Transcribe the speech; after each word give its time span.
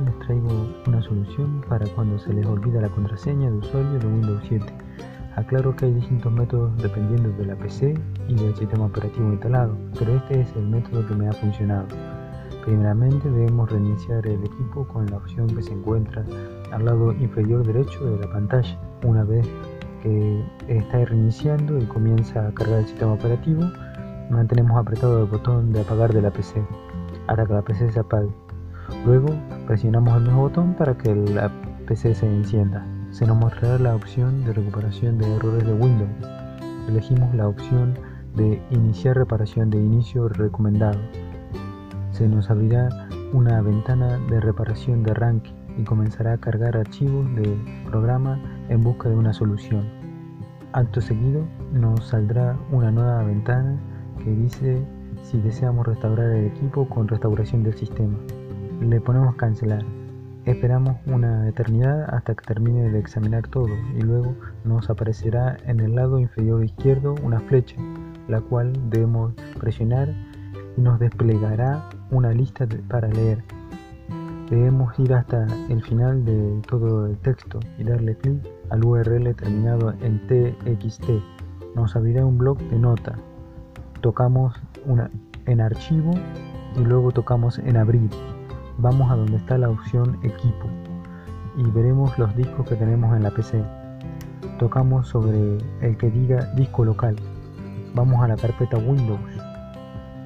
les 0.00 0.18
traigo 0.20 0.48
una 0.86 1.02
solución 1.02 1.62
para 1.68 1.86
cuando 1.88 2.18
se 2.18 2.32
les 2.32 2.46
olvida 2.46 2.80
la 2.80 2.88
contraseña 2.88 3.50
de 3.50 3.58
usuario 3.58 3.98
de 3.98 4.06
Windows 4.06 4.42
7. 4.48 4.64
Aclaro 5.36 5.74
que 5.76 5.86
hay 5.86 5.94
distintos 5.94 6.32
métodos 6.32 6.76
dependiendo 6.78 7.30
de 7.30 7.46
la 7.46 7.56
PC 7.56 7.94
y 8.28 8.34
del 8.34 8.54
sistema 8.56 8.86
operativo 8.86 9.32
instalado, 9.32 9.76
pero 9.98 10.16
este 10.16 10.40
es 10.40 10.56
el 10.56 10.66
método 10.68 11.06
que 11.06 11.14
me 11.14 11.28
ha 11.28 11.32
funcionado. 11.32 11.86
Primeramente 12.64 13.30
debemos 13.30 13.70
reiniciar 13.70 14.26
el 14.26 14.44
equipo 14.44 14.86
con 14.88 15.06
la 15.06 15.16
opción 15.16 15.48
que 15.48 15.62
se 15.62 15.72
encuentra 15.72 16.24
al 16.70 16.84
lado 16.84 17.12
inferior 17.12 17.66
derecho 17.66 18.04
de 18.04 18.24
la 18.24 18.32
pantalla. 18.32 18.78
Una 19.04 19.24
vez 19.24 19.46
que 20.02 20.44
está 20.68 21.04
reiniciando 21.04 21.78
y 21.78 21.84
comienza 21.86 22.46
a 22.46 22.52
cargar 22.52 22.80
el 22.80 22.86
sistema 22.86 23.12
operativo, 23.12 23.62
mantenemos 24.30 24.78
apretado 24.78 25.24
el 25.24 25.30
botón 25.30 25.72
de 25.72 25.80
apagar 25.80 26.12
de 26.12 26.22
la 26.22 26.30
PC 26.30 26.62
hasta 27.26 27.46
que 27.46 27.52
la 27.52 27.62
PC 27.62 27.90
se 27.90 28.00
apague. 28.00 28.30
Luego 29.06 29.34
presionamos 29.72 30.14
el 30.18 30.24
mismo 30.24 30.42
botón 30.42 30.74
para 30.74 30.98
que 30.98 31.14
la 31.14 31.50
PC 31.86 32.14
se 32.14 32.26
encienda. 32.26 32.84
Se 33.10 33.24
nos 33.24 33.38
mostrará 33.38 33.78
la 33.78 33.94
opción 33.94 34.44
de 34.44 34.52
recuperación 34.52 35.16
de 35.16 35.34
errores 35.34 35.66
de 35.66 35.72
Windows. 35.72 36.10
Elegimos 36.90 37.34
la 37.34 37.48
opción 37.48 37.98
de 38.36 38.60
iniciar 38.68 39.16
reparación 39.16 39.70
de 39.70 39.78
inicio 39.78 40.28
recomendado. 40.28 40.98
Se 42.10 42.28
nos 42.28 42.50
abrirá 42.50 42.90
una 43.32 43.62
ventana 43.62 44.18
de 44.28 44.40
reparación 44.40 45.04
de 45.04 45.12
arranque 45.12 45.54
y 45.78 45.84
comenzará 45.84 46.34
a 46.34 46.38
cargar 46.38 46.76
archivos 46.76 47.34
de 47.34 47.56
programa 47.86 48.38
en 48.68 48.82
busca 48.82 49.08
de 49.08 49.16
una 49.16 49.32
solución. 49.32 49.88
Acto 50.74 51.00
seguido 51.00 51.46
nos 51.72 52.08
saldrá 52.08 52.58
una 52.70 52.90
nueva 52.90 53.22
ventana 53.22 53.80
que 54.22 54.32
dice 54.32 54.86
si 55.22 55.40
deseamos 55.40 55.86
restaurar 55.86 56.28
el 56.28 56.44
equipo 56.44 56.86
con 56.90 57.08
restauración 57.08 57.62
del 57.62 57.72
sistema. 57.72 58.18
Le 58.82 59.00
ponemos 59.00 59.36
cancelar. 59.36 59.84
Esperamos 60.44 60.96
una 61.06 61.48
eternidad 61.48 62.12
hasta 62.12 62.34
que 62.34 62.44
termine 62.44 62.90
de 62.90 62.98
examinar 62.98 63.46
todo 63.46 63.68
y 63.96 64.02
luego 64.02 64.34
nos 64.64 64.90
aparecerá 64.90 65.56
en 65.66 65.78
el 65.78 65.94
lado 65.94 66.18
inferior 66.18 66.64
izquierdo 66.64 67.14
una 67.22 67.38
flecha, 67.38 67.76
la 68.26 68.40
cual 68.40 68.72
debemos 68.90 69.34
presionar 69.60 70.12
y 70.76 70.80
nos 70.80 70.98
desplegará 70.98 71.88
una 72.10 72.32
lista 72.32 72.66
para 72.88 73.06
leer. 73.06 73.44
Debemos 74.50 74.98
ir 74.98 75.14
hasta 75.14 75.46
el 75.68 75.80
final 75.84 76.24
de 76.24 76.60
todo 76.66 77.06
el 77.06 77.16
texto 77.18 77.60
y 77.78 77.84
darle 77.84 78.16
clic 78.16 78.42
al 78.70 78.84
URL 78.84 79.32
terminado 79.36 79.94
en 80.02 80.26
TXT. 80.26 81.08
Nos 81.76 81.94
abrirá 81.94 82.26
un 82.26 82.36
blog 82.36 82.58
de 82.58 82.80
nota. 82.80 83.14
Tocamos 84.00 84.60
una, 84.84 85.08
en 85.46 85.60
archivo 85.60 86.10
y 86.76 86.80
luego 86.80 87.12
tocamos 87.12 87.60
en 87.60 87.76
abrir 87.76 88.10
vamos 88.82 89.12
a 89.12 89.14
donde 89.14 89.36
está 89.36 89.56
la 89.58 89.70
opción 89.70 90.18
equipo 90.24 90.68
y 91.56 91.62
veremos 91.70 92.18
los 92.18 92.34
discos 92.34 92.68
que 92.68 92.74
tenemos 92.74 93.16
en 93.16 93.22
la 93.22 93.30
PC. 93.30 93.62
Tocamos 94.58 95.06
sobre 95.06 95.58
el 95.80 95.96
que 95.96 96.10
diga 96.10 96.46
disco 96.56 96.84
local. 96.84 97.14
Vamos 97.94 98.20
a 98.24 98.28
la 98.28 98.36
carpeta 98.36 98.78
Windows. 98.78 99.20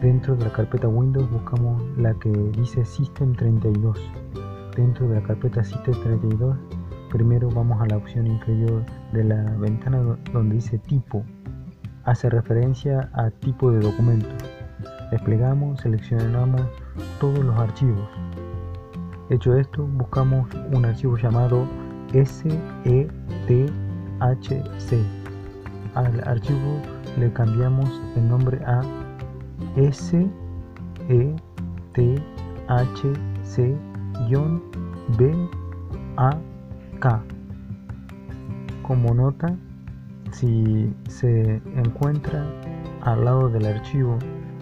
Dentro 0.00 0.34
de 0.34 0.46
la 0.46 0.52
carpeta 0.52 0.88
Windows 0.88 1.30
buscamos 1.30 1.82
la 1.98 2.14
que 2.14 2.30
dice 2.30 2.86
System 2.86 3.34
32. 3.34 3.98
Dentro 4.74 5.08
de 5.08 5.16
la 5.16 5.26
carpeta 5.26 5.62
System 5.62 5.94
32, 6.02 6.56
primero 7.10 7.50
vamos 7.50 7.82
a 7.82 7.86
la 7.86 7.98
opción 7.98 8.26
inferior 8.26 8.82
de 9.12 9.24
la 9.24 9.42
ventana 9.58 9.98
donde 10.32 10.54
dice 10.54 10.78
tipo. 10.78 11.22
Hace 12.04 12.30
referencia 12.30 13.10
a 13.12 13.30
tipo 13.30 13.70
de 13.70 13.80
documento. 13.80 14.30
Desplegamos, 15.10 15.80
seleccionamos 15.80 16.62
todos 17.20 17.44
los 17.44 17.58
archivos. 17.58 18.08
Hecho 19.30 19.58
esto, 19.58 19.86
buscamos 19.86 20.48
un 20.72 20.86
archivo 20.86 21.18
llamado 21.18 21.66
SETHC. 22.14 23.18
Al 25.94 26.26
archivo 26.26 26.80
le 27.18 27.30
cambiamos 27.34 28.00
el 28.16 28.26
nombre 28.26 28.58
a 28.64 28.80
SETHC-BAK. 29.76 30.28
Como 38.82 39.12
nota, 39.12 39.54
si 40.30 40.90
se 41.06 41.60
encuentra 41.76 42.46
al 43.02 43.26
lado 43.26 43.50
del 43.50 43.66
archivo 43.66 44.18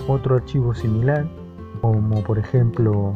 otro 0.09 0.35
archivo 0.35 0.75
similar, 0.75 1.25
como 1.81 2.21
por 2.25 2.41
ejemplo 2.41 3.15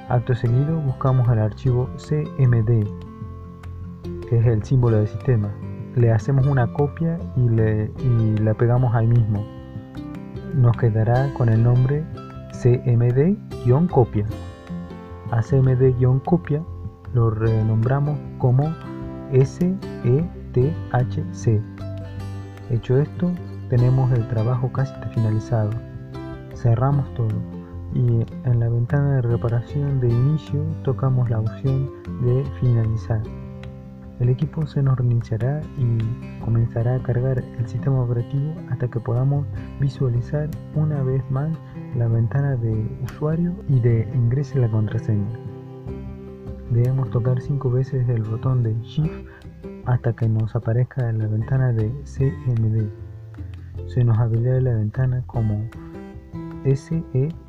Acto 0.09 0.36
seguido 0.36 0.82
buscamos 0.82 1.30
el 1.30 1.40
archivo 1.40 1.90
CMD, 1.98 2.86
que 4.28 4.38
es 4.38 4.46
el 4.46 4.62
símbolo 4.64 4.98
del 4.98 5.08
sistema. 5.08 5.50
Le 5.96 6.12
hacemos 6.12 6.46
una 6.48 6.72
copia 6.74 7.18
y, 7.36 7.50
le, 7.50 7.92
y 8.00 8.38
la 8.38 8.53
pegamos 8.53 8.94
ahí 8.96 9.08
mismo. 9.08 9.46
Nos 10.53 10.78
quedará 10.78 11.34
con 11.34 11.50
el 11.50 11.64
nombre 11.64 12.06
CMD-copia. 12.52 14.26
A 15.32 15.42
CMD-copia 15.42 16.64
lo 17.14 17.30
renombramos 17.30 18.18
como 18.38 18.74
SETHC. 19.32 19.82
Hecho 22.69 22.97
esto, 22.97 23.31
tenemos 23.69 24.11
el 24.11 24.27
trabajo 24.27 24.72
casi 24.72 24.94
finalizado. 25.13 25.72
Cerramos 26.55 27.11
todo 27.16 27.41
y 27.94 28.25
en 28.45 28.59
la 28.59 28.69
ventana 28.69 29.16
de 29.16 29.22
reparación 29.23 29.99
de 29.99 30.09
inicio 30.09 30.63
tocamos 30.83 31.29
la 31.29 31.39
opción 31.39 31.89
de 32.22 32.44
finalizar. 32.59 33.22
El 34.19 34.29
equipo 34.29 34.66
se 34.67 34.83
nos 34.83 34.97
reiniciará 34.97 35.61
y 35.77 36.39
comenzará 36.44 36.95
a 36.95 37.03
cargar 37.03 37.44
el 37.57 37.67
sistema 37.67 38.01
operativo 38.01 38.53
hasta 38.69 38.88
que 38.88 38.99
podamos 38.99 39.47
visualizar 39.79 40.49
una 40.75 41.01
vez 41.01 41.23
más 41.31 41.49
la 41.97 42.07
ventana 42.07 42.55
de 42.55 42.88
usuario 43.03 43.53
y 43.67 43.79
de 43.79 44.07
ingrese 44.13 44.59
la 44.59 44.69
contraseña 44.69 45.28
debemos 46.72 47.09
tocar 47.09 47.41
5 47.41 47.69
veces 47.69 48.07
el 48.07 48.23
botón 48.23 48.63
de 48.63 48.73
Shift 48.81 49.28
hasta 49.86 50.14
que 50.14 50.28
nos 50.28 50.56
aparezca 50.56 51.09
en 51.09 51.19
la 51.19 51.28
ventana 51.28 51.72
de 51.74 51.90
CMD. 52.03 52.90
Se 53.88 54.03
nos 54.03 54.18
abrirá 54.19 54.59
la 54.62 54.74
ventana 54.74 55.24
como 55.28 55.64
sethc.exe. 56.64 57.42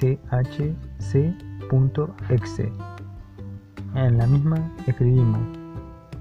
En 3.94 4.18
la 4.18 4.26
misma 4.26 4.56
escribimos 4.86 5.40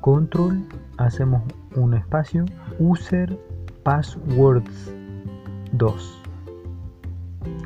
control, 0.01 0.67
hacemos 0.97 1.41
un 1.75 1.93
espacio, 1.93 2.45
user 2.79 3.39
passwords 3.83 4.93
2 5.73 6.23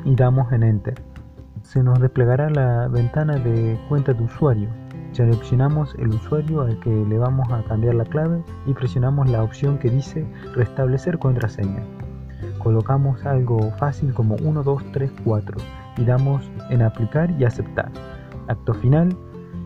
y 0.04 0.14
damos 0.14 0.52
en 0.52 0.62
enter. 0.62 1.02
Se 1.62 1.82
nos 1.82 2.00
desplegará 2.00 2.48
la 2.50 2.86
ventana 2.88 3.34
de 3.36 3.78
cuenta 3.88 4.12
de 4.12 4.22
usuario 4.22 4.85
Seleccionamos 5.16 5.94
el 5.98 6.08
usuario 6.08 6.60
al 6.60 6.78
que 6.80 6.90
le 6.90 7.16
vamos 7.16 7.50
a 7.50 7.62
cambiar 7.62 7.94
la 7.94 8.04
clave 8.04 8.42
y 8.66 8.74
presionamos 8.74 9.30
la 9.30 9.42
opción 9.42 9.78
que 9.78 9.88
dice 9.88 10.26
restablecer 10.54 11.18
contraseña. 11.18 11.82
Colocamos 12.58 13.24
algo 13.24 13.70
fácil 13.78 14.12
como 14.12 14.36
1, 14.42 14.62
2, 14.62 14.82
3, 14.92 15.10
4 15.24 15.56
y 15.96 16.04
damos 16.04 16.42
en 16.68 16.82
aplicar 16.82 17.30
y 17.30 17.44
aceptar. 17.44 17.90
Acto 18.48 18.74
final, 18.74 19.16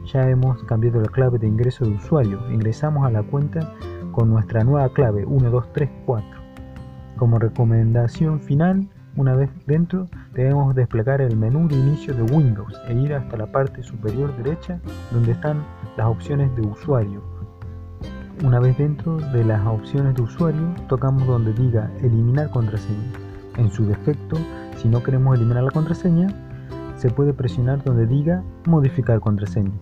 ya 0.05 0.31
hemos 0.31 0.63
cambiado 0.63 1.01
la 1.01 1.09
clave 1.09 1.41
de 1.41 1.49
ingreso 1.49 1.85
de 1.85 1.97
usuario. 1.97 2.49
Ingresamos 2.53 3.05
a 3.05 3.11
la 3.11 3.25
cuenta 3.25 3.75
con 4.13 4.31
nuestra 4.31 4.63
nueva 4.63 4.89
clave 4.93 5.25
1, 5.27 5.51
2, 5.51 5.73
3, 5.73 5.91
4. 6.07 6.29
Como 7.17 7.41
recomendación 7.41 8.39
final, 8.39 8.89
una 9.17 9.35
vez 9.35 9.51
dentro, 9.67 10.07
debemos 10.33 10.75
desplegar 10.75 11.21
el 11.21 11.37
menú 11.37 11.69
de 11.69 11.77
inicio 11.77 12.15
de 12.15 12.23
Windows 12.23 12.75
e 12.89 12.95
ir 12.95 13.15
hasta 13.15 13.37
la 13.37 13.47
parte 13.47 13.83
superior 13.83 14.37
derecha 14.37 14.81
donde 15.11 15.33
están 15.33 15.65
las 15.97 16.07
opciones 16.07 16.55
de 16.57 16.63
usuario. 16.63 17.23
Una 18.45 18.59
vez 18.61 18.79
dentro 18.79 19.19
de 19.19 19.45
las 19.45 19.67
opciones 19.67 20.15
de 20.15 20.23
usuario, 20.23 20.75
tocamos 20.89 21.27
donde 21.27 21.53
diga 21.53 21.91
eliminar 22.03 22.51
contraseña. 22.51 23.13
En 23.57 23.71
su 23.71 23.85
defecto, 23.85 24.37
si 24.77 24.89
no 24.89 25.03
queremos 25.03 25.37
eliminar 25.37 25.65
la 25.65 25.71
contraseña, 25.71 26.29
se 26.97 27.11
puede 27.11 27.35
presionar 27.35 27.83
donde 27.85 28.07
diga 28.07 28.43
modificar 28.67 29.21
contraseña 29.21 29.73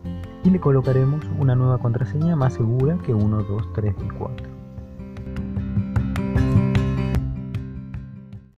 y 0.44 0.50
le 0.50 0.60
colocaremos 0.60 1.24
una 1.38 1.54
nueva 1.54 1.78
contraseña 1.78 2.36
más 2.36 2.54
segura 2.54 2.96
que 3.04 3.12
1, 3.12 3.42
2, 3.42 3.72
3 3.74 3.94
y 4.04 4.08
4. 4.08 4.57